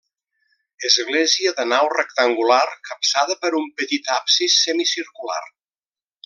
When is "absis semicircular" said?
4.19-5.41